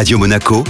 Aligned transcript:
Radio 0.00 0.18
Monaco, 0.18 0.64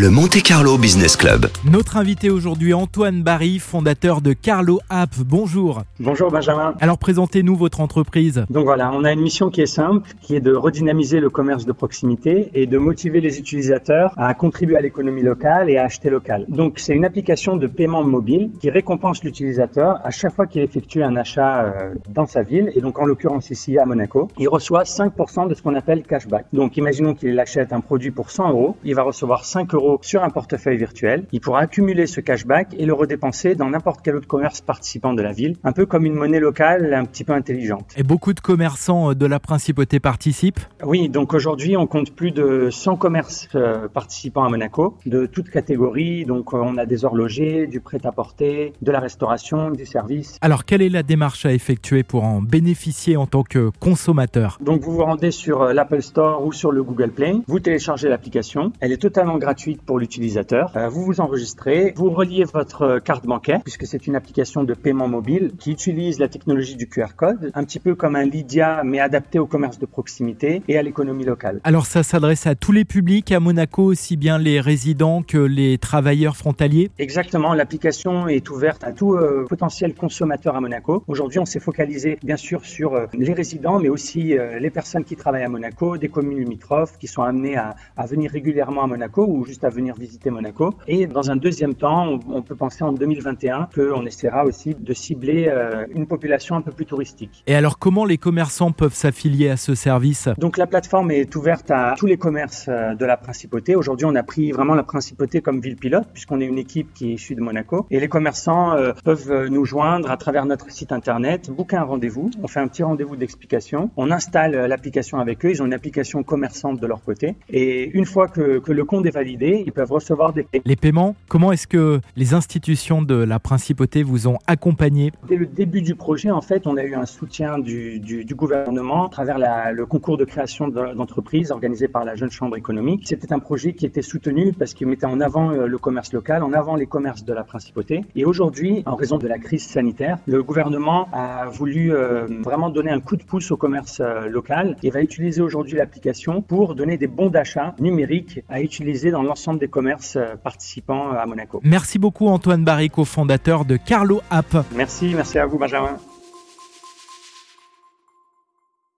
le 0.00 0.08
Monte 0.08 0.42
Carlo 0.42 0.78
Business 0.78 1.14
Club. 1.14 1.48
Notre 1.70 1.98
invité 1.98 2.30
aujourd'hui, 2.30 2.72
Antoine 2.72 3.22
Barry, 3.22 3.58
fondateur 3.58 4.22
de 4.22 4.32
Carlo 4.32 4.80
App. 4.88 5.10
Bonjour. 5.26 5.82
Bonjour 5.98 6.30
Benjamin. 6.30 6.72
Alors 6.80 6.96
présentez-nous 6.96 7.54
votre 7.54 7.82
entreprise. 7.82 8.46
Donc 8.48 8.64
voilà, 8.64 8.92
on 8.94 9.04
a 9.04 9.12
une 9.12 9.20
mission 9.20 9.50
qui 9.50 9.60
est 9.60 9.66
simple, 9.66 10.08
qui 10.22 10.34
est 10.34 10.40
de 10.40 10.54
redynamiser 10.54 11.20
le 11.20 11.28
commerce 11.28 11.66
de 11.66 11.72
proximité 11.72 12.48
et 12.54 12.66
de 12.66 12.78
motiver 12.78 13.20
les 13.20 13.38
utilisateurs 13.38 14.14
à 14.16 14.32
contribuer 14.32 14.78
à 14.78 14.80
l'économie 14.80 15.20
locale 15.20 15.68
et 15.68 15.76
à 15.76 15.84
acheter 15.84 16.08
local. 16.08 16.46
Donc 16.48 16.78
c'est 16.78 16.94
une 16.94 17.04
application 17.04 17.58
de 17.58 17.66
paiement 17.66 18.02
mobile 18.02 18.52
qui 18.58 18.70
récompense 18.70 19.22
l'utilisateur 19.22 20.00
à 20.02 20.10
chaque 20.10 20.34
fois 20.34 20.46
qu'il 20.46 20.62
effectue 20.62 21.02
un 21.02 21.14
achat 21.16 21.64
euh, 21.64 21.94
dans 22.08 22.24
sa 22.24 22.42
ville 22.42 22.72
et 22.74 22.80
donc 22.80 22.98
en 22.98 23.04
l'occurrence 23.04 23.50
ici 23.50 23.76
à 23.76 23.84
Monaco. 23.84 24.28
Il 24.38 24.48
reçoit 24.48 24.84
5% 24.84 25.46
de 25.46 25.54
ce 25.54 25.60
qu'on 25.60 25.74
appelle 25.74 26.04
cashback. 26.04 26.46
Donc 26.54 26.78
imaginons 26.78 27.12
qu'il 27.12 27.38
achète 27.38 27.74
un 27.74 27.80
produit 27.80 28.12
pour 28.12 28.30
100 28.30 28.48
euros, 28.48 28.76
il 28.82 28.94
va 28.94 29.02
recevoir 29.02 29.44
5 29.44 29.74
euros 29.74 29.89
sur 30.02 30.22
un 30.22 30.30
portefeuille 30.30 30.76
virtuel. 30.76 31.24
Il 31.32 31.40
pourra 31.40 31.60
accumuler 31.60 32.06
ce 32.06 32.20
cashback 32.20 32.74
et 32.78 32.86
le 32.86 32.92
redépenser 32.92 33.54
dans 33.54 33.70
n'importe 33.70 34.00
quel 34.02 34.16
autre 34.16 34.28
commerce 34.28 34.60
participant 34.60 35.14
de 35.14 35.22
la 35.22 35.32
ville, 35.32 35.56
un 35.64 35.72
peu 35.72 35.86
comme 35.86 36.06
une 36.06 36.14
monnaie 36.14 36.40
locale 36.40 36.94
un 36.94 37.04
petit 37.04 37.24
peu 37.24 37.32
intelligente. 37.32 37.92
Et 37.96 38.02
beaucoup 38.02 38.32
de 38.32 38.40
commerçants 38.40 39.14
de 39.14 39.26
la 39.26 39.40
principauté 39.40 40.00
participent? 40.00 40.60
Oui, 40.84 41.08
donc 41.08 41.34
aujourd'hui 41.34 41.76
on 41.76 41.86
compte 41.86 42.12
plus 42.12 42.30
de 42.30 42.68
100 42.70 42.96
commerces 42.96 43.48
euh, 43.54 43.88
participants 43.88 44.44
à 44.44 44.48
Monaco, 44.48 44.96
de 45.06 45.26
toutes 45.26 45.50
catégories. 45.50 46.24
Donc 46.24 46.52
euh, 46.52 46.58
on 46.58 46.76
a 46.76 46.86
des 46.86 47.04
horlogers, 47.04 47.66
du 47.66 47.80
prêt-à-porter, 47.80 48.72
de 48.80 48.92
la 48.92 49.00
restauration, 49.00 49.70
du 49.70 49.86
service. 49.86 50.38
Alors 50.40 50.64
quelle 50.64 50.82
est 50.82 50.88
la 50.88 51.02
démarche 51.02 51.46
à 51.46 51.52
effectuer 51.52 52.02
pour 52.02 52.24
en 52.24 52.40
bénéficier 52.40 53.16
en 53.16 53.26
tant 53.26 53.42
que 53.42 53.70
consommateur? 53.80 54.58
Donc 54.60 54.82
vous 54.82 54.92
vous 54.92 55.04
rendez 55.04 55.30
sur 55.30 55.62
euh, 55.62 55.72
l'Apple 55.72 56.02
Store 56.02 56.44
ou 56.44 56.52
sur 56.52 56.72
le 56.72 56.82
Google 56.82 57.10
Play, 57.10 57.34
vous 57.46 57.60
téléchargez 57.60 58.08
l'application, 58.08 58.72
elle 58.80 58.92
est 58.92 59.00
totalement 59.00 59.38
gratuite 59.38 59.69
pour 59.76 59.98
l'utilisateur. 59.98 60.72
Euh, 60.76 60.88
vous 60.88 61.04
vous 61.04 61.20
enregistrez, 61.20 61.92
vous 61.96 62.10
reliez 62.10 62.44
votre 62.44 62.82
euh, 62.82 63.00
carte 63.00 63.26
bancaire 63.26 63.60
puisque 63.62 63.86
c'est 63.86 64.06
une 64.06 64.16
application 64.16 64.64
de 64.64 64.74
paiement 64.74 65.08
mobile 65.08 65.52
qui 65.58 65.70
utilise 65.70 66.18
la 66.18 66.28
technologie 66.28 66.76
du 66.76 66.88
QR 66.88 67.14
code, 67.16 67.50
un 67.54 67.64
petit 67.64 67.78
peu 67.78 67.94
comme 67.94 68.16
un 68.16 68.24
Lydia 68.24 68.82
mais 68.84 69.00
adapté 69.00 69.38
au 69.38 69.46
commerce 69.46 69.78
de 69.78 69.86
proximité 69.86 70.62
et 70.68 70.78
à 70.78 70.82
l'économie 70.82 71.24
locale. 71.24 71.60
Alors 71.64 71.86
ça 71.86 72.02
s'adresse 72.02 72.46
à 72.46 72.54
tous 72.54 72.72
les 72.72 72.84
publics 72.84 73.32
à 73.32 73.40
Monaco, 73.40 73.84
aussi 73.84 74.16
bien 74.16 74.38
les 74.38 74.60
résidents 74.60 75.22
que 75.22 75.38
les 75.38 75.78
travailleurs 75.78 76.36
frontaliers 76.36 76.90
Exactement, 76.98 77.54
l'application 77.54 78.28
est 78.28 78.48
ouverte 78.50 78.84
à 78.84 78.92
tout 78.92 79.14
euh, 79.14 79.46
potentiel 79.48 79.94
consommateur 79.94 80.56
à 80.56 80.60
Monaco. 80.60 81.02
Aujourd'hui, 81.08 81.38
on 81.38 81.44
s'est 81.44 81.60
focalisé 81.60 82.18
bien 82.22 82.36
sûr 82.36 82.64
sur 82.64 82.94
euh, 82.94 83.06
les 83.12 83.32
résidents, 83.32 83.78
mais 83.78 83.88
aussi 83.88 84.36
euh, 84.36 84.58
les 84.58 84.70
personnes 84.70 85.04
qui 85.04 85.16
travaillent 85.16 85.44
à 85.44 85.48
Monaco, 85.48 85.96
des 85.96 86.08
communes 86.08 86.38
limitrophes 86.38 86.98
qui 86.98 87.06
sont 87.06 87.22
amenées 87.22 87.56
à, 87.56 87.76
à 87.96 88.06
venir 88.06 88.30
régulièrement 88.30 88.84
à 88.84 88.86
Monaco 88.86 89.26
ou 89.26 89.44
juste 89.44 89.59
à 89.64 89.68
venir 89.68 89.94
visiter 89.94 90.30
Monaco. 90.30 90.74
Et 90.86 91.06
dans 91.06 91.30
un 91.30 91.36
deuxième 91.36 91.74
temps, 91.74 92.18
on, 92.28 92.42
peut 92.42 92.54
penser 92.54 92.84
en 92.84 92.92
2021 92.92 93.68
qu'on 93.74 94.06
essaiera 94.06 94.44
aussi 94.44 94.74
de 94.74 94.92
cibler 94.94 95.46
euh, 95.48 95.86
une 95.94 96.06
population 96.06 96.56
un 96.56 96.62
peu 96.62 96.72
plus 96.72 96.86
touristique. 96.86 97.42
Et 97.46 97.54
alors 97.54 97.78
comment 97.78 98.04
les 98.04 98.18
commerçants 98.18 98.72
peuvent 98.72 98.94
s'affilier 98.94 99.50
à 99.50 99.56
ce 99.56 99.74
service? 99.74 100.28
Donc 100.38 100.56
la 100.56 100.66
plateforme 100.66 101.10
est 101.10 101.34
ouverte 101.36 101.70
à 101.70 101.94
tous 101.98 102.06
les 102.06 102.16
commerces 102.16 102.66
euh, 102.68 102.94
de 102.94 103.04
la 103.04 103.16
principauté. 103.16 103.76
Aujourd'hui, 103.76 104.06
on 104.06 104.14
a 104.14 104.22
pris 104.22 104.52
vraiment 104.52 104.74
la 104.74 104.82
principauté 104.82 105.40
comme 105.40 105.60
ville 105.60 105.76
pilote 105.76 106.08
puisqu'on 106.12 106.40
est 106.40 106.46
une 106.46 106.58
équipe 106.58 106.92
qui 106.94 107.10
est 107.10 107.14
issue 107.14 107.34
de 107.34 107.40
Monaco. 107.40 107.86
Et 107.90 108.00
les 108.00 108.08
commerçants 108.08 108.72
euh, 108.72 108.92
peuvent 109.04 109.46
nous 109.48 109.64
joindre 109.64 110.10
à 110.10 110.16
travers 110.16 110.46
notre 110.46 110.70
site 110.70 110.92
internet, 110.92 111.50
booker 111.50 111.76
un 111.76 111.84
rendez-vous. 111.84 112.30
On 112.42 112.48
fait 112.48 112.60
un 112.60 112.68
petit 112.68 112.82
rendez-vous 112.82 113.16
d'explication. 113.16 113.90
On 113.96 114.10
installe 114.10 114.52
l'application 114.52 115.18
avec 115.18 115.44
eux. 115.44 115.50
Ils 115.50 115.62
ont 115.62 115.66
une 115.66 115.74
application 115.74 116.22
commerçante 116.22 116.80
de 116.80 116.86
leur 116.86 117.02
côté. 117.02 117.36
Et 117.50 117.90
une 117.90 118.06
fois 118.06 118.28
que, 118.28 118.58
que 118.58 118.72
le 118.72 118.84
compte 118.84 119.06
est 119.06 119.10
validé, 119.10 119.49
ils 119.66 119.72
peuvent 119.72 119.92
recevoir 119.92 120.32
des 120.32 120.42
paiements. 120.44 120.62
Les 120.66 120.76
paiements, 120.76 121.16
comment 121.28 121.52
est-ce 121.52 121.66
que 121.66 122.00
les 122.16 122.34
institutions 122.34 123.02
de 123.02 123.14
la 123.14 123.38
principauté 123.38 124.02
vous 124.02 124.28
ont 124.28 124.38
accompagné? 124.46 125.12
Dès 125.28 125.36
le 125.36 125.46
début 125.46 125.82
du 125.82 125.94
projet, 125.94 126.30
en 126.30 126.40
fait, 126.40 126.66
on 126.66 126.76
a 126.76 126.84
eu 126.84 126.94
un 126.94 127.06
soutien 127.06 127.58
du, 127.58 127.98
du, 128.00 128.24
du 128.24 128.34
gouvernement 128.34 129.06
à 129.06 129.08
travers 129.10 129.38
la- 129.38 129.72
le 129.72 129.86
concours 129.86 130.16
de 130.16 130.24
création 130.24 130.68
de- 130.68 130.94
d'entreprises 130.94 131.50
organisé 131.50 131.88
par 131.88 132.04
la 132.04 132.14
Jeune 132.14 132.30
Chambre 132.30 132.56
économique. 132.56 133.02
C'était 133.06 133.32
un 133.32 133.38
projet 133.38 133.72
qui 133.72 133.86
était 133.86 134.02
soutenu 134.02 134.52
parce 134.52 134.74
qu'il 134.74 134.86
mettait 134.86 135.06
en 135.06 135.20
avant 135.20 135.50
euh, 135.50 135.66
le 135.66 135.78
commerce 135.78 136.12
local, 136.12 136.42
en 136.42 136.52
avant 136.52 136.76
les 136.76 136.86
commerces 136.86 137.24
de 137.24 137.32
la 137.32 137.44
principauté. 137.44 138.04
Et 138.14 138.24
aujourd'hui, 138.24 138.82
en 138.86 138.94
raison 138.96 139.18
de 139.18 139.26
la 139.26 139.38
crise 139.38 139.64
sanitaire, 139.66 140.18
le 140.26 140.42
gouvernement 140.42 141.08
a 141.12 141.46
voulu 141.46 141.92
euh, 141.92 142.26
vraiment 142.42 142.70
donner 142.70 142.90
un 142.90 143.00
coup 143.00 143.16
de 143.16 143.24
pouce 143.24 143.50
au 143.50 143.56
commerce 143.56 144.00
euh, 144.00 144.28
local 144.28 144.76
et 144.82 144.90
va 144.90 145.00
utiliser 145.02 145.40
aujourd'hui 145.40 145.76
l'application 145.76 146.42
pour 146.42 146.74
donner 146.74 146.96
des 146.96 147.06
bons 147.08 147.30
d'achat 147.30 147.74
numériques 147.80 148.42
à 148.48 148.60
utiliser 148.60 149.10
dans 149.10 149.22
l'ensemble 149.22 149.39
des 149.58 149.68
commerces 149.68 150.16
euh, 150.16 150.36
participants 150.36 151.10
à 151.12 151.26
Monaco. 151.26 151.60
Merci 151.64 151.98
beaucoup 151.98 152.28
Antoine 152.28 152.64
Barry, 152.64 152.90
fondateur 153.04 153.64
de 153.64 153.76
Carlo 153.76 154.20
App. 154.30 154.66
Merci, 154.74 155.12
merci 155.14 155.38
à 155.38 155.46
vous 155.46 155.58
Benjamin. 155.58 155.96